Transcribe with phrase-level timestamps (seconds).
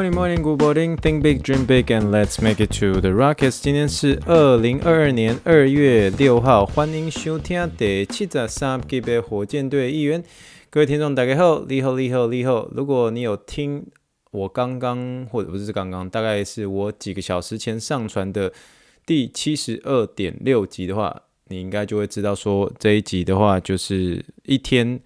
[0.00, 0.96] Morning, morning, good morning.
[0.96, 3.60] Think big, dream big, and let's make it to the rockets.
[3.60, 10.24] 今天是二零二二年二月六号，欢迎收听第七十三集的火箭队预言。
[10.70, 12.66] 各位听众，大家好，你好，你好，你好。
[12.74, 13.84] 如果你有听
[14.30, 18.50] 我刚刚，或者不是刚刚，大概是我几个小时前上传的
[19.04, 21.14] 第七十二点六集的话，
[21.48, 24.98] 你应该就会知道说，这一集的话就是一天。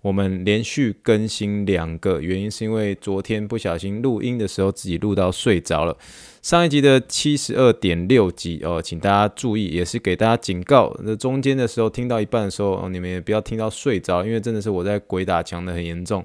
[0.00, 5.96] 我们连续更新两个，原因是因为昨天不小心录音的时候自己录到睡着了。
[6.40, 10.96] 上一集的七十二点六集哦，请大家注意，也是给大家警告。
[11.02, 16.24] 那中间的时候听到一半的时候，哦，你们也不要听到睡着，因为真的是我在鬼打墙的很严重，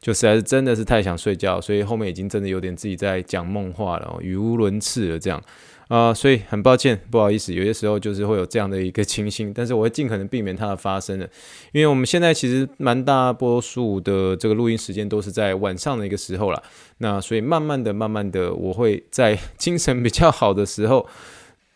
[0.00, 5.40] 就实在是真的是太想睡觉，所以后面已经真的有点自己在讲梦话了，语无伦次了这样。
[5.94, 11.28] 啊、所以很抱歉，不好意思，有些时候就是会有这样的一个情形，但是我会尽可能避免它的发生的，
[11.72, 16.62] 因为我们现在其实蛮大多数的这个录音时间都是在晚上的一个时候了，
[16.96, 21.06] 那所以慢慢的、慢慢的，我会在 精神比较好的时候。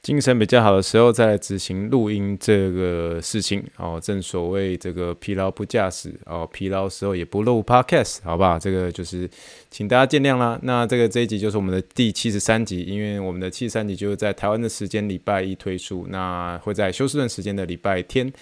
[0.06, 8.56] 精神比较好的时候再来执行录音这个事情哦，正所谓这个疲劳不驾驶哦，疲劳时候也不录 podcast，好吧？
[8.56, 9.28] 这个就是
[9.68, 10.56] 请大家见谅啦。
[10.62, 18.32] 那这个这一集就是我们的第七十三集，因为我们的七十三集就是在台湾的时间礼拜一推出，那会在休斯顿时间的礼拜天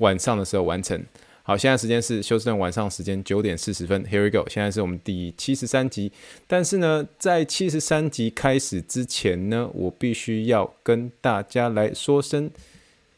[0.00, 1.02] 晚上的时候完成。
[1.48, 4.02] 好，现在时间是休斯顿晚上时间九点四十分。
[4.06, 6.10] Here we go，现在是我们第七十三集。
[6.48, 12.50] 但是呢，在七十三集开始之前呢，我必须要跟大家来说声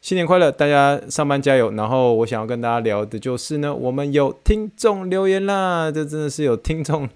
[0.03, 1.71] 新年快乐，大家上班加油。
[1.71, 7.09] 然后我想要跟大家聊的就是呢，我们有听众留言啦，这真的是有听众。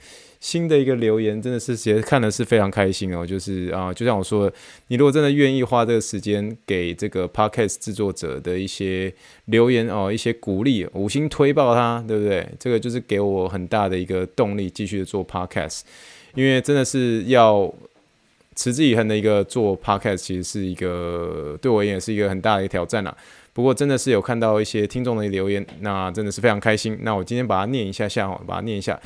[0.43, 4.57] 新的一个留言真的是其实看的是非常开心哦，就是啊，就像我说的，
[4.89, 9.14] 你如果真的愿意花这个时间给这个 podcast 制作者的一些
[9.45, 12.45] 留言哦，一些鼓励，五星推爆他，对不对？
[12.58, 15.83] 这个就是给我很大的一个动力，继续做 podcast，
[16.35, 17.73] 因为真的是要
[18.57, 23.17] 持之以恒的一个做 podcast，其实是一个对我而言是一个很大的一个挑战啦。
[23.53, 26.98] 不过真的是有看到一些听众的留言，那真的是非常开心。
[27.03, 29.01] 那我今天把它念一下下哦，把它念一下。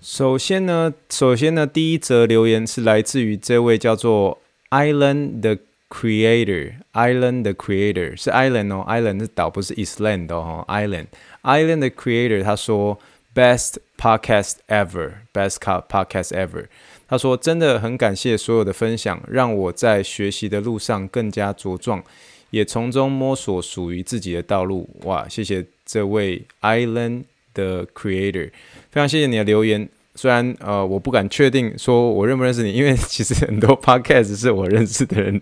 [0.00, 4.38] 首先呢，首先呢，第一则留言是来自于这位叫做
[4.70, 5.58] Island the
[5.90, 12.98] Creator，Island the Creator 是 Island 哦，Island 是岛，不是 Island 哦，Island，Island the Creator 他说
[13.34, 16.66] Best podcast ever，Best podcast ever，
[17.08, 22.04] 他说真的很感谢所有的分享，让我在学习的路上更加茁壮，
[22.50, 24.88] 也从中摸索属于自己的道路。
[25.02, 27.24] 哇，谢谢这位 Island。
[27.58, 28.48] 的 creator，
[28.90, 29.88] 非常谢谢你的留言。
[30.14, 35.40] 虽然呃，我不敢确定说我认不认识你，因为其实很多 podcast 是我认识的人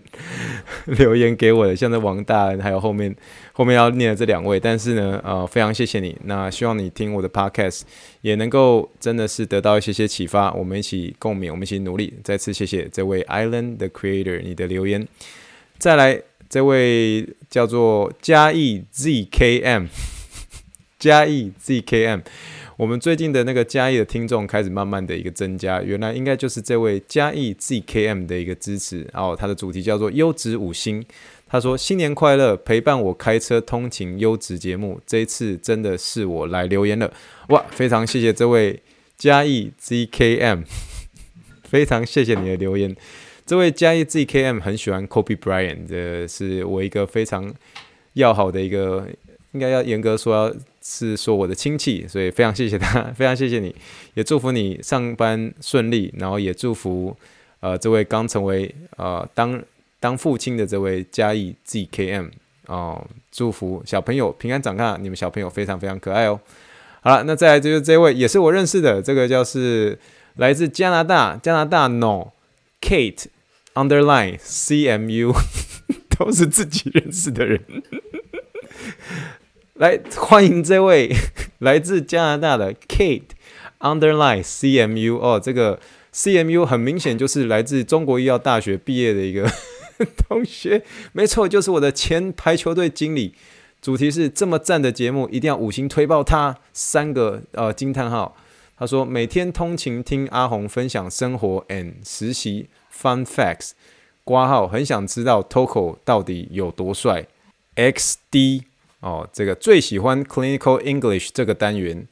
[0.85, 3.15] 留言给我的，像这王大，还有后面
[3.53, 4.59] 后面要念的这两位。
[4.59, 6.15] 但是呢，呃，非常谢谢你。
[6.25, 7.81] 那希望你听我的 podcast
[8.21, 12.13] 也能够真的是得到一些些启发，我们一起共勉，我们一起努力。
[12.23, 15.07] 再次谢谢这位 Island 的 creator 你的留言。
[15.79, 20.16] 再来这位叫做嘉义 ZKM。
[20.99, 22.23] 嘉义 ZKM，
[22.75, 29.07] 我们最近的那个嘉义的听众开始慢慢的一个增加，原来应该就是这位嘉义 ZKM 的一个支持。
[29.13, 31.05] 然后他的主题叫做优质五星，
[31.47, 37.13] 他说新年快乐，陪伴我开车通勤优质节目，这一次真的是我来留言了，
[37.49, 38.81] 哇，非常谢谢这位
[39.19, 40.63] 嘉义 ZKM，
[41.65, 42.95] 非常谢谢你的留言。
[43.45, 47.53] 这位嘉义 ZKM 很喜欢 Kobe Bryant，这是我一个非常
[48.13, 49.07] 要好的一个，
[49.51, 50.55] 应该要严格说要。
[50.89, 53.75] 是说我的亲戚，所以非常谢谢他， 非常谢谢你，
[54.13, 57.13] 也祝福你上班顺利，然后也祝福
[57.59, 59.61] 呃这位刚成为呃当
[59.99, 62.29] 当父亲的这位嘉义 ZKM
[62.67, 66.39] 哦，祝福小朋友平安长大，你们小朋友非常非常可爱哦。
[67.01, 69.99] 好了，那再来就是这位也是我认识的，这个叫是
[70.37, 72.31] 来自加拿大加拿大 No
[72.79, 73.25] Kate
[73.73, 75.35] Underline CMU
[76.17, 77.61] 都是自己认识的人。
[79.77, 81.15] 来欢迎这位
[81.59, 83.29] 来自加拿大的 Kate
[83.79, 85.79] Underline CMU 哦，这个
[86.13, 89.47] CMU 很明显就是来自中国医药大学毕业的一个
[90.27, 90.83] 同学，
[91.13, 93.35] 没错，就是我的前排球队经理。
[93.79, 98.35] 主题是这么赞的节目，一定要五星推爆他三个呃惊叹号。
[98.79, 103.71] 他说每天通勤听阿红分享生活 and 实习 Fun Facts，
[104.23, 107.27] 挂号很想知道 Toko 到底有多帅
[107.75, 108.63] ，XD。
[108.99, 112.07] 哦，这个最喜欢 Clinical English 这个单元，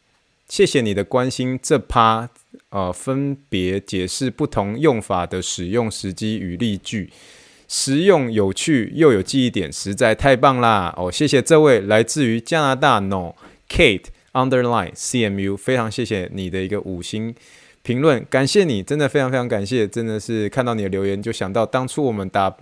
[0.47, 1.59] 谢谢你的关心。
[1.61, 2.29] 这趴
[2.69, 7.09] 呃，分别解释不同用法的使用时机与例句，
[7.67, 10.93] 实用有趣又有记忆点，实在太棒啦！
[10.95, 13.33] 哦，谢谢这位来自于加拿大 No
[13.67, 17.33] Kate Underline CMU，非常谢谢你的一个五星
[17.81, 22.55] 评论，感谢你，真的非常非常感谢，真的是看到你的留言就想到当初我们打。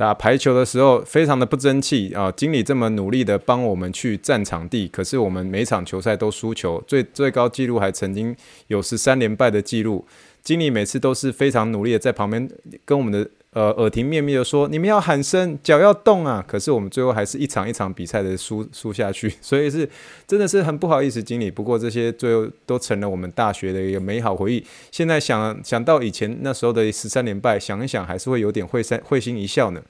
[0.00, 2.32] 打排球的时候非常的不争气啊！
[2.32, 8.34] 经理这么努力的帮我们去占场地，可是我们每场球赛都输球，最最高纪录还曾经
[8.68, 10.02] 有十三连败的记录。
[10.42, 12.50] 经理每次都是非常努力的在旁边
[12.86, 13.28] 跟我们的。
[13.52, 16.44] 呃，耳提面命的说，你们要喊声，脚要动啊！
[16.46, 19.88] 可是我们最后还是一场一场比赛的输输下去， 所以是
[20.24, 21.50] 真的是很不好意思，经理。
[21.50, 24.64] 不过这些最后都成了我们大学的一个美好回忆。
[24.92, 29.82] 现在想想到以前那时候的十三连败，想一想还是会有点会心会心一笑呢。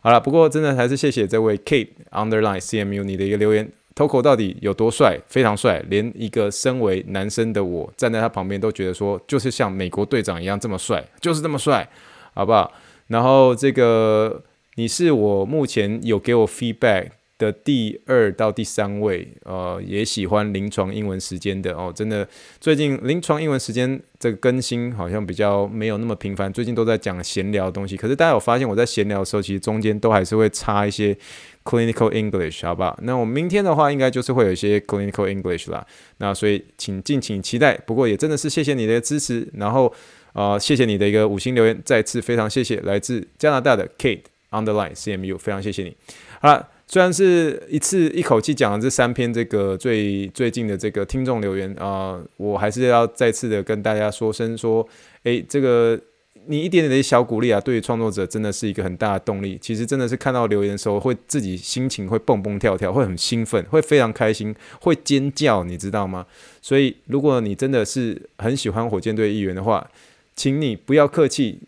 [0.00, 5.18] 好了，不过真的还是谢谢这位 Kate Underline CMU 你的一个留言，Toko 到底有多帅？
[5.26, 11.88] 非常帅，连一个身为男生的我站在他旁边都觉得说，就是像美国队长一样这么帅，就是这么帅，
[12.34, 12.72] 好不好？
[13.08, 14.42] 然后这个
[14.76, 21.92] 你是我目前有给我 feedback 的第二到第三位，呃，也喜欢临床英文时间的哦。
[21.94, 22.26] 真的，
[22.60, 27.96] 最近临床英文时间这个更新好像比较没有那么频繁，最近都在讲闲聊的东西。
[27.96, 31.16] 可是大家有发现我在闲聊的时候，其实中间都还是会插一些
[31.64, 32.96] clinical English，好不好？
[33.02, 35.84] 那我明天的话，应该就是会有一些 clinical English 啦。
[36.18, 37.76] 那所以请敬请期待。
[37.84, 39.92] 不过也真的是谢谢你的支持，然后。
[40.34, 45.96] 啊、谢谢你的一个五星留言，再次非常谢谢来自加拿大的 Kate Underline CMU，非常谢谢你。
[46.40, 54.86] 好了，虽然是一次一口气讲了这三篇这个最最近的这个听众留言啊、我还是要再次的跟大家说声说，
[55.22, 55.98] 诶，这个
[56.46, 59.56] 你一点点的小鼓励啊，对于创作者真的是一个很大的动力。
[59.62, 66.26] 其实真的是看到留言的时候，会自己心情会蹦蹦跳跳，会很兴奋，会非常开心，会尖叫，你知道吗？
[66.60, 69.88] 所以如果你真的是很喜欢火箭队议员的话，
[70.36, 71.60] 请你不要客气，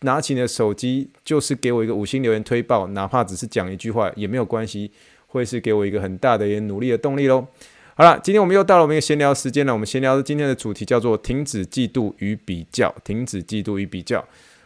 [0.00, 4.90] 拿起你的手机，就是给我一个五星留言推爆，哪怕只是讲一句话也没有关系，
[5.28, 7.46] 会是给我一个很大的一个努力的动力喽。
[7.94, 9.72] 好了，今天我们又到了我们一个闲聊时间了。
[9.72, 12.94] 我们闲聊的今天的主题叫做“停止嫉妒与比较”。
[13.04, 14.24] 停止嫉妒与比较。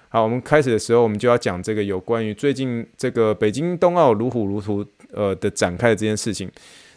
[0.09, 6.49] 好，我们开始的时候，我们就要讲这个有关于最近这个北京冬奥如火如荼呃的展开的这件事情。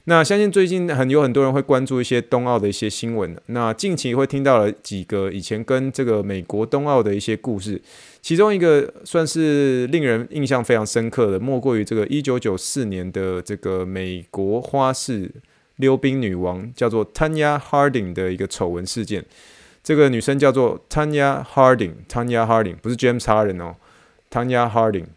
[0.10, 3.36] 那相信最近很有很多人会关注一些冬奥的一些新闻。
[3.48, 7.82] 那近期会听到了几个以前跟这个美国冬奥的一些故事，
[8.22, 15.30] 其中一个算是令人印象非常深刻的，莫过于这个一九九四年的这个美国花式
[15.76, 19.26] 溜冰女王叫做 Tanya Harding 的一个丑闻事件。
[19.84, 23.76] 这个女生叫做 Tanya Harding，Tanya Harding 不是 James Harden 哦
[24.32, 25.08] ，Tanya Harding。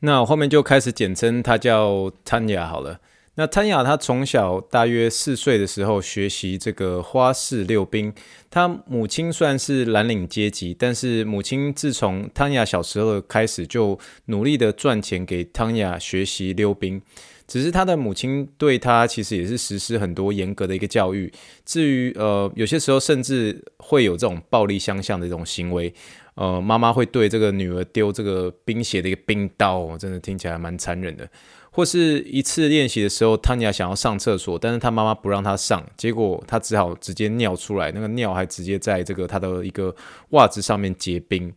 [0.00, 3.00] 那我后面就开始简称她叫 Tanya 好了。
[3.38, 8.12] 那汤雅她从小大约四岁的时候学习这个花式溜冰，
[8.50, 17.00] 她母亲算是蓝领阶级，但是母亲自从汤雅小时候开始就努力的赚钱给汤雅学习溜冰，
[17.46, 21.32] 只是她的母亲对她其实也是实施很多严格的一个教育，
[21.64, 25.94] 至于呃有些时候甚至会有这种暴力相向的这种行为，
[26.38, 31.28] 呃妈妈会对这个女儿丢这个冰鞋的一个冰刀，真的听起来蛮残忍的。
[31.70, 39.94] 或是一次练习的时候，汤尼亚想要上厕所，但是他妈妈不让她上，结果她只好直接尿出来，那个尿还直接在这个她的一个
[40.30, 41.52] 袜子上面结冰。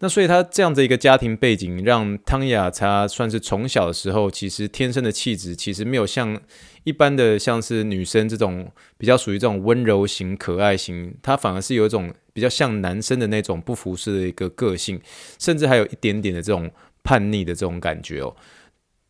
[0.00, 6.40] 那所以他这样的一个家庭背景，让汤雅茶算是从小的时候，其实天生的气质其实没有像
[6.84, 15.00] 一般的像是女生这种比较属于这种温柔型、可爱型，她反而是有一种比较像男生的那种不服输的一个个性，
[15.38, 16.70] 甚至还有一点点的这种
[17.02, 18.36] 叛逆的这种感觉哦。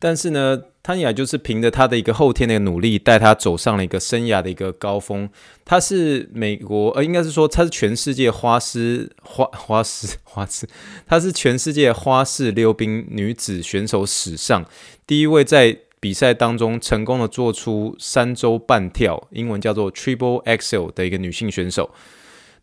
[0.01, 5.29] 但是呢，汤雅就是凭着他的一个后天的努力，带他走上了一个生涯的一个高峰。
[5.65, 10.65] 他是美国，呃，应该是说他是全世界花式花花式花式，
[11.05, 14.65] 他是全世界花式溜冰女子选手史上
[15.05, 21.89] 第一位在比赛当中成功的做出三周半跳，英文叫做 Triple Axel 的一个女性选手。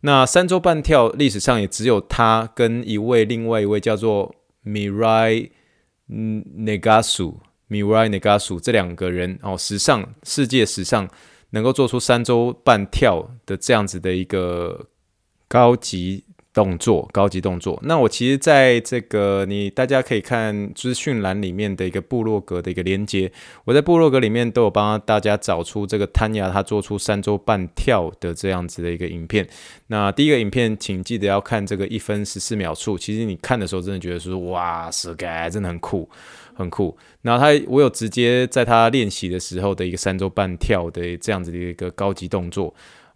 [0.01, 4.33] 那三周半跳历史上也只有她跟一位另外一位叫做
[4.65, 5.51] Mirai。
[6.09, 11.09] 嗯，Nagasu，Mirai Nagasu 这两个人哦，史上世界史上
[11.49, 14.87] 能够做出三周半跳的这样子的一个
[15.47, 16.23] 高级
[16.57, 17.79] 动作，高级动作。
[17.83, 23.31] 那我其实在这个你大家可以看资讯栏里面的一个部落格的一个连接，
[23.63, 29.47] 我在部落格里面都有帮大家找出这个汤雅他做出三周半跳的这样子的一个影片。
[29.85, 32.97] 那第一个影片，请记得要看这个一分十四秒处。
[32.97, 36.09] 其实你看的时候，真的觉得说，哇，是该真的很酷
[36.55, 36.97] 很酷。
[37.21, 42.73] 然后他我有直接在他练习的时候的一个三周半跳的这样子的一个高级动作。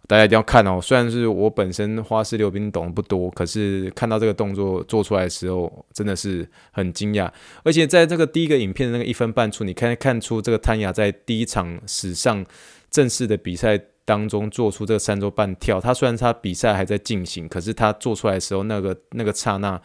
[0.08, 0.80] 大家一定要看哦！
[0.82, 7.30] 虽然是我本身花式溜冰懂得不多，可是看到这个动作做出来的时候，真的是很惊讶。
[7.62, 12.44] 而且在这个第一个影片的那个一分半处，你可以看出这个谭雅在第一场史上
[12.90, 13.80] 正式的比赛
[14.12, 15.80] 当中做出这三周半跳。
[15.80, 19.80] 他虽然他比赛还在进行，可是他做出来的时候，那个那个刹那。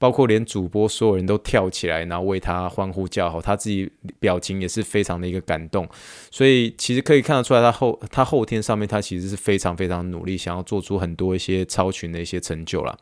[0.00, 5.88] 包括连主播所有人都跳起来，然后为他欢呼叫好，他自己表情也是非常的一个感动，
[6.30, 12.96] 所以其实可以看得出来，他后他后天上面他其实是非常非常努力，想要做出很多一些超群的一些成就了。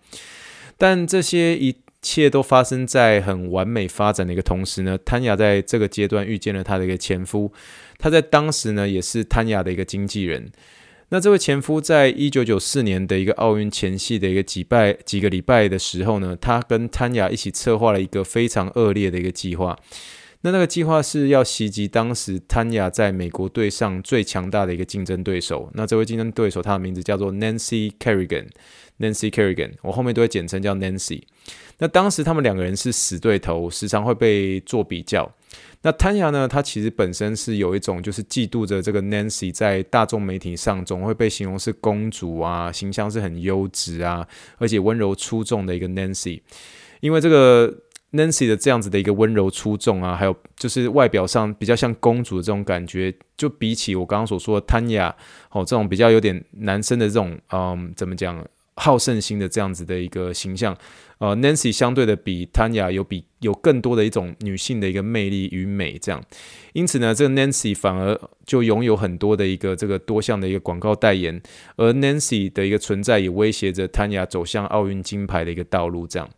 [0.78, 7.52] 但这些一切都发生在很完美发展的一个同时呢，谭雅在这个阶段遇见了他的一个前夫，
[7.98, 10.50] 他在当时呢也是谭雅的一个经纪人。
[11.10, 19.78] 那这位前夫在一九九四年的一个奥运前夕的一个几拜几个礼拜的时候呢，他跟谭雅一起策划了一个非常恶劣的一个计划。
[20.42, 25.70] 那那个计划是要袭击当时谭雅在美国队上最强大的一个竞争对手。
[25.74, 28.48] 那这位竞争对手，他的名字叫做 Nancy Kerrigan。
[28.98, 31.22] Nancy Kerrigan，我后面都会简称叫 Nancy。
[31.78, 35.32] 那当时他们两个人是死对头，时常会被做比较。
[35.82, 36.48] 那谭雅呢？
[36.48, 44.26] 她其实本身是有一种就是嫉妒着这个 Nancy 在大众媒体上总会被形容是公主啊，形象是很优质啊，
[44.58, 46.40] 而且温柔出众的一个 Nancy。
[47.00, 47.72] 因为这个
[48.12, 55.14] Nancy 的这样子的一个温柔出众啊，还有就是外表上比较像公主的这种感觉，就比起我刚刚所说的谭雅
[55.52, 58.44] 哦，这种比较有点男生的这种嗯，怎么讲？
[58.76, 60.76] 好胜心的这样子的一个形象，
[61.18, 66.22] 呃，Nancy 相对的比 Tanya 有比有更多的一种女性的一个魅力与美，这样，
[66.74, 71.40] 因此呢，这个 Nancy 反而就拥有很多的一个这个多项的一个广告代言，
[71.76, 76.28] 而 Nancy 的一个存在也威胁着谭雅走向奥运金牌的一个道路，这样。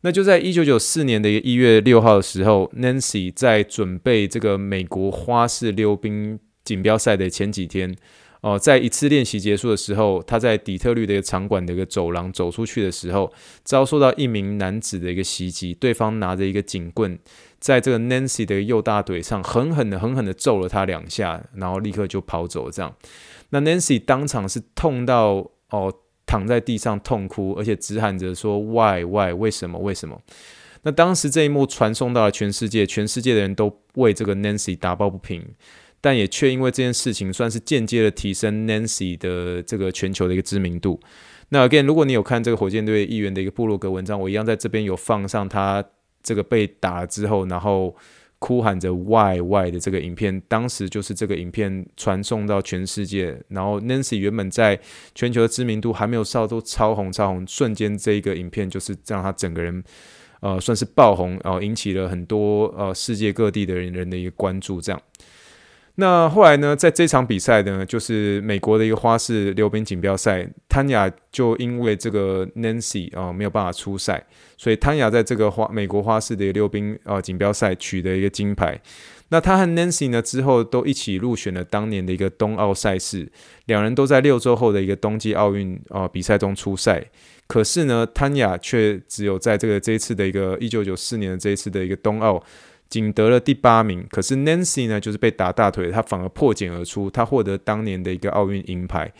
[0.00, 7.94] 那就在一九九四年的一月六号的时候，Nancy 在准备这个美国花式溜冰锦标赛的前几天。
[8.40, 13.32] 哦，在一次练习结束的时候，他在底特律的一个场馆的一个走廊走出去的时候，
[13.64, 15.74] 遭受到一名男子的一个袭击。
[15.74, 17.18] 对方拿着一个警棍，
[17.58, 22.70] 在这个 Nancy 的右大腿上狠狠的、狠狠的揍了他两下，然后立刻就跑走。
[22.70, 22.94] 这样，
[23.50, 25.92] 那 Nancy 当场是痛到哦，
[26.24, 29.32] 躺在地上痛哭，而且直喊着说：“Why, why？
[29.32, 29.78] 为什么？
[29.80, 30.20] 为什么？”
[30.84, 35.44] 那当时这一幕传送到了全世界，全世界的人都为这个 Nancy 打抱不平。
[36.00, 41.00] 但也却因为这件事情，算是间接的提升 Nancy 的这个全球的一个知名度。
[41.50, 45.82] 那 again，如果你有看这个火箭队议员的一个部落格文章，我一样在这边有放上他
[46.22, 47.96] 这个被打之后，然后
[48.38, 50.40] 哭喊着 “Why Why” 的这个影片。
[50.46, 54.78] 当时就是这个影片传送到全世界，然后 Nancy 原本在
[55.14, 59.82] 全球的知名度还没有烧都超红超红，瞬间这一个影片就是让他整个人
[60.40, 65.02] 呃算是爆红，然后引起了很多呃世界各地的人人的一个关注，这样。
[66.00, 74.24] 那后来呢，在这场比赛呢，就是美国的一个花式溜冰锦标赛，谭雅就因为这个 Nancy 啊、没有办法出赛，
[74.56, 78.80] 所以谭雅在这个花美国花式的一个溜冰啊、锦标赛取得一个金牌。
[79.30, 83.28] 那他和 Nancy 呢之后都一起入选了当年的一个冬奥赛事，
[83.66, 87.04] 两人都在六周后的一个冬季奥运啊比赛中出赛。
[87.48, 92.40] 可是呢，谭雅却只有在这个这一次的一个一九九四年的这一次的一个冬奥。
[92.88, 99.12] 仅得了第八名，可是 Nancy 呢，就是被打大腿，她反而破茧而出，她获得当年的一个奥运银牌。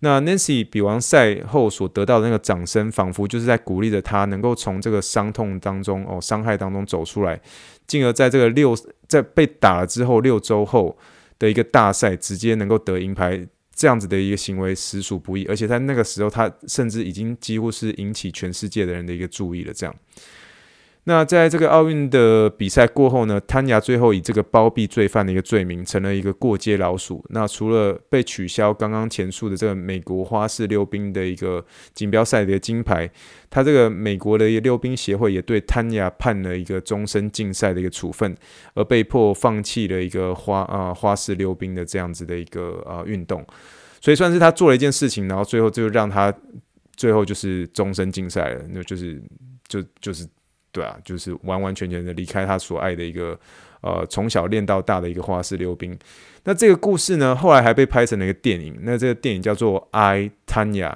[0.00, 7.40] 那 Nancy 比完赛后所得到的那个掌声，仿佛就是在鼓励着她能够从这个伤痛当中哦，伤害当中走出来，
[7.88, 8.76] 进而在这个六
[9.08, 10.96] 在被打了之后六周后
[11.40, 13.44] 的一个大赛，直接能够得银牌，
[13.74, 19.92] 这样子的一个行为实属不易，而且在那个时候，他甚至已经几乎是引起全世界的人的一个注意了，这样。
[21.08, 27.24] 那在这个奥运的比赛过后呢，谭雅最后以这个包庇罪犯的一个罪名，成了一个过街老鼠。
[27.30, 33.10] 那除了被取消刚刚前述的这个美国花式溜冰的一个锦标赛的金牌，
[33.48, 38.36] 他这个美国的一个溜冰协会也对谭雅判了一个终身禁赛的一个处分，
[38.74, 43.42] 而被迫放弃了一个花啊、花式溜冰的这样子的一个啊、呃、运动。
[44.02, 46.30] 所以算是他做了一件事情，然后最后就让他
[46.94, 49.18] 最后就是终身禁赛了，那就是
[49.68, 50.28] 就就是。
[50.70, 53.38] 对啊，就是完完全全的离开他所爱的一个，
[53.80, 55.98] 呃，从小练到大的一个花式溜冰。
[56.44, 58.78] 那这个故事呢，后来还被拍成了一个电影。
[58.82, 60.90] 那这个电影叫做《I Tanya》，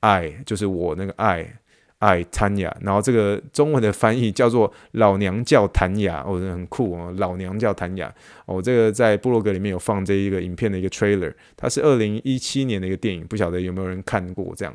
[0.00, 1.58] 爱就是我那个爱，
[1.98, 2.76] 爱谭雅。
[2.80, 8.12] 然后这个中文的翻译叫做“老娘叫谭雅”，哦，很酷哦，老娘叫谭雅。
[8.46, 14.74] 哦，这个在部落格里面有放这一个影片的一个 trailer，它是二零一七年的一个电影，不晓得有没有人看过这样。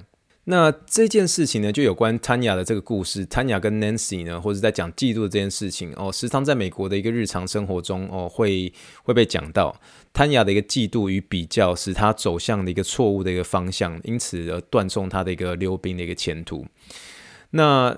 [0.51, 9.79] 那这件事情呢，就有关 Tanya 的这个故事，Tanya 跟 Nancy 呢，或者在讲嫉妒这件事情哦，时常在美国的一个日常生活中哦，会会被讲到
[10.12, 16.65] Tanya 的一个嫉妒与比较，使他走向的一个错误的一个方向，因此而断送他的一个溜冰的一个前途。
[17.51, 17.96] 那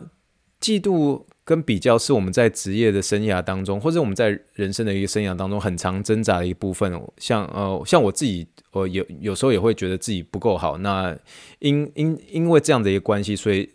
[0.60, 6.89] 嫉妒跟比较是我们在职业的生涯当中，或者我们在人生的一个生涯当中很常挣扎的一部分。
[7.17, 10.77] 像呃，像我自己，我有有时候也会觉得自己不够好。
[10.77, 11.13] 那
[11.60, 13.70] 因因因为这样的一个关系，所以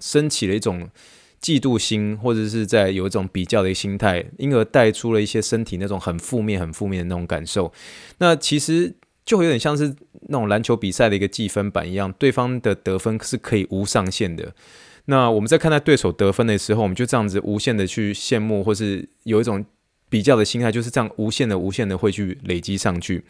[0.00, 0.88] 升起了一种
[1.40, 7.72] 嫉妒心，或者是在有一种比较的心态，因而带出了一些身体那种很负面、很负面的那种感受。
[8.18, 8.92] 那其实
[9.24, 14.52] 就有点像是那种篮球比赛的一个计分板一样，对方的得分是可以无上限的。
[15.06, 19.64] 那我们在看待对手得分的时候，我们就这样子无限的去羡慕，或是有一种
[20.08, 23.24] 比较的心态，就是这样无限的、无限的会去累积上去。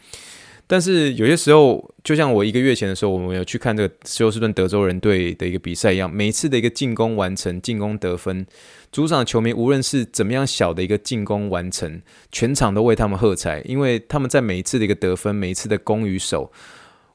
[0.65, 8.45] 但是有些时候，就像我一个月前的时候，我们有去看这个休斯顿德州人队的一个比赛一样，每一次的一个进攻完成、进攻得分，
[8.91, 12.01] 主场的球迷无论是怎么样小的一个进攻完成，
[12.31, 16.49] 全场都为他们喝彩，因为他们在每一次的一个得分、每一次的攻与守。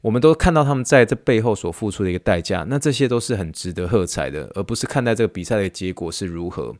[0.00, 6.74] 我们都看到他们在这背后所付出的一个代价，那这些都是很值得喝彩的，而不是看待这个比赛的结果是如何。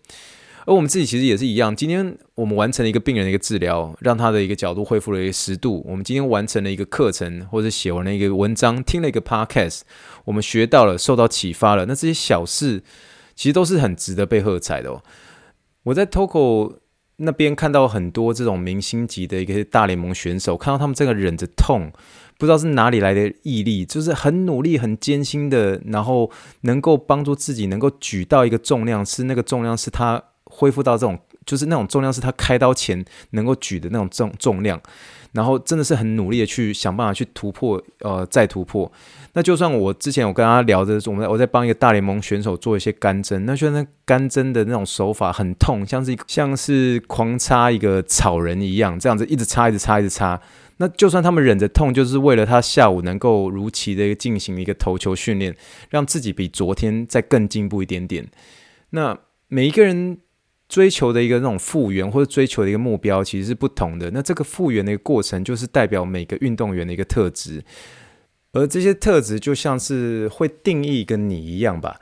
[0.67, 5.83] 而我们自己其实也是一样，今天我们完成了一个病人的一个治疗，让他的一个角度恢复了一个十度。
[5.89, 9.81] 我们今天完成了一个课程，或者写完了一个文章，听了一个 podcast，
[10.27, 11.87] 我们学到了，受到启发了。
[11.87, 12.83] 那这些小事
[13.35, 15.03] 其实都是很值得被喝彩的哦。
[15.85, 16.75] 我在 Toco
[17.17, 21.91] 那边看到很多这种明星级的一个大联盟选手，看到他们这个忍着痛。
[22.39, 26.31] 不知道是哪里来的毅力，就是很努力、很艰辛的，然后
[26.63, 34.81] 能够帮助自己能够举到一个重量，是那个重量是他恢复到这种，就是那种重量是他开刀前能够举的那种重重量，
[35.33, 38.91] 然后真的是很努力的去想办法去突破，呃，再突破。
[39.35, 50.41] 那就算我之前我跟他聊的，我们我在帮一个大联盟选手做一些干针，那就那干针的那种手法很痛，像是像是狂插一个草人一样，这样子一直插，一直插，一直插。
[50.79, 55.55] 那就算他们忍着痛，就是为了他下午能够如期的进行一个投球训练，
[55.91, 58.27] 让自己比昨天再更进步一点点。
[58.91, 60.19] 那每一个人
[60.69, 64.11] 追求的一个那种复原或者追求的一个目标其实是不同的。
[64.13, 67.65] 那这个复原的一个过程，就是代表每个运动员的一个特质，
[68.53, 72.01] 而这些特质就像是会定义跟你一样吧。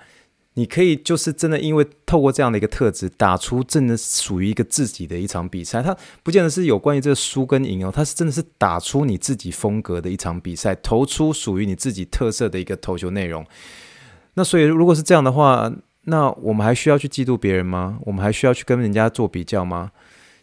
[0.59, 5.83] 你可以就是真的，因为透过这样的一个特质，打出真的属于一个自己的一场比赛。
[5.83, 13.45] 它不见得是有关于这个输跟赢哦，它是真的是打出你自己风格的一场比赛，投出属于你自己特色的一个投球内容。
[14.33, 15.71] 那所以如果是这样的话，
[16.05, 17.99] 那我们还需要去嫉妒别人吗？
[18.07, 19.91] 我们还需要去跟人家做比较吗？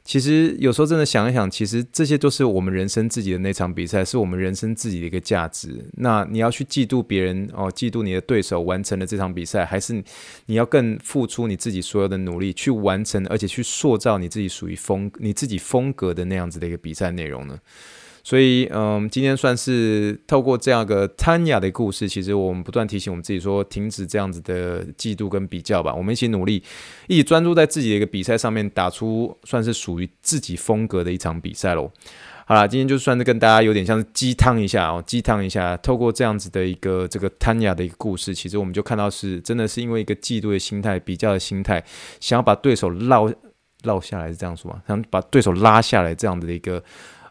[0.04, 5.89] 其实有时候真的想一想，其实这些都是我们人生自己的那场比赛，是我们人生自己的一个价值。
[5.94, 10.04] 那你要去嫉妒别人哦，嫉妒你的对手完成了这场比赛，还是
[10.48, 17.58] 你要更付出你自己所有的努力去完成，而且去塑造你自己属于风你自己风格的那样子的一个比赛内容呢？
[18.26, 25.94] 所以，嗯，今天算是透过这样一个 Tanya 的故事，其实我们不断提醒我们自己说，停止这样子的嫉妒跟比较吧。
[25.94, 26.64] 我们一起努力，
[27.08, 31.92] 一起专注在自己的一个比赛上面，打出算是属于自己风格的一场比赛喽。
[32.46, 35.76] 好啦，今天就算是跟大家有点像是鸡汤一下哦，鸡汤一下。
[35.76, 41.84] 透过这样子的一个这个 Tanya 的一个故事，其实我们就看到是真的是因为一个嫉妒的心态、比较的心态，
[42.22, 43.34] 想要把对手落
[43.84, 44.82] 落下来是这样说吗？
[44.88, 46.82] 想把对手拉下来这样子的一个。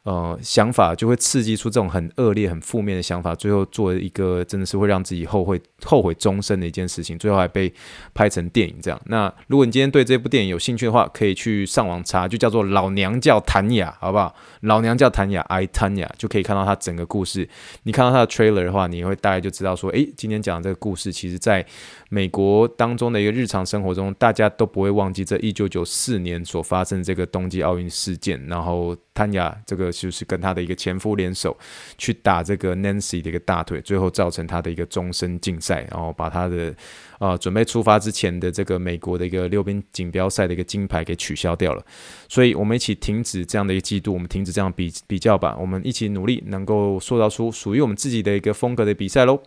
[0.05, 7.73] 呃，想法就会刺激出这种很恶劣、很负面的想法，最后做一个真的是会让自己后悔、后悔终身的一件事情，最后还被
[8.13, 9.01] 拍成电影这样。
[9.07, 14.35] 那如果你今天对这部电影有兴趣的话，可以去上网查，就叫做《老娘叫谭雅》，好不好？
[14.63, 17.49] 老娘叫谭雅，I Tanya，就可以看到他整个故事。
[17.85, 21.65] 你看到他的 trailer 的话，你会大概就知道说，诶，今天讲的这个故事，其实在
[22.09, 28.97] 美国当中的一个日常生活中，大家都不会忘记这一九九四年所发生的这个冬季奥运事件，然后。
[29.15, 31.57] Tanya 这个就是跟他的一个前夫联手
[31.99, 36.75] 去打这个 Nancy 的一个大腿，最后造成他的一个终身禁赛，然后把他的
[37.19, 41.85] 呃准备出发之前的这个美国的一个溜冰锦标赛的一个金牌给取消掉了。
[42.29, 49.41] 所以，我们一起停止这样的一个嫉妒，我们停止这样比比较吧，我们一起努力，能够塑造出属于我们自己的一个风格的比赛喽。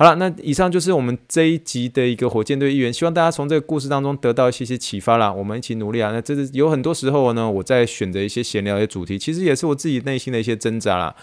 [0.00, 5.30] 好了，那以上就是我们这一集的一个火箭队一员，希望大家从这个故事当中得到一些些启发啦。
[5.30, 6.10] 我们一起努力啊！
[6.10, 11.14] 那这是有很多时候呢，我在选择一些闲聊的主题，其实也是我自己内心的一些挣扎啦。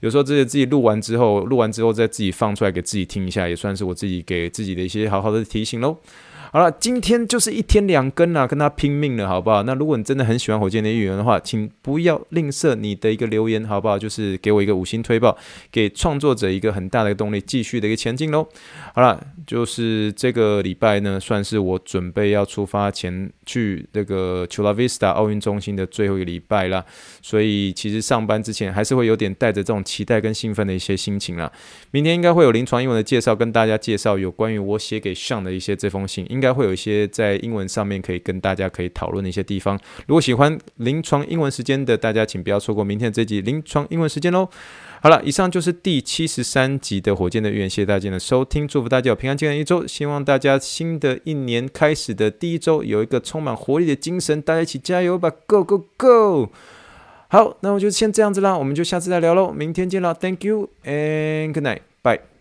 [0.00, 5.98] 有时候这些自己录完之后，录完之后再自己放出来给自己听一下，也算是我自己给自己的一些好好的提醒喽。
[6.54, 9.62] 好了，今天就是一天两更啊，跟他拼命了，好不好？
[9.62, 13.98] 那如果你真的很喜欢火箭的议员的话，请不要吝啬你的一个留言，好不好？
[13.98, 15.34] 就是给我一个五星推报，
[15.70, 18.46] 给创作者一个很大的动力，继续的一个前进喽。
[18.94, 26.84] 好了，就是这个礼拜呢，算是我准备要出发前去那个 Chula Vista 奥运中心的最后一个礼拜啦，
[27.22, 31.50] 所以其实上班之前还是会有点带着这种期待跟兴奋的一些心情啦。
[31.92, 39.78] 明天应该会有临床英文的介绍，跟大家介绍有关于我写给 Sean 的一些这封信，应应该会有一些在英文上面可以跟大家可以讨论的一些地方。
[40.08, 44.48] 如果喜欢临床英文时间的大家，请不要错过明天这集临床英文时间喽。
[45.00, 56.48] 好了，以上就是第七十三集的火箭队预言，谢谢大家的收听，祝福大家有平安健康一周，希望大家新的一年开始的第一周有一个充满活力的精神，大家一起加油吧，Go Go Go！
[57.28, 62.31] 好，那我就先这样子啦，我们就下次再聊喽，明天见了，Thank you and good night，bye。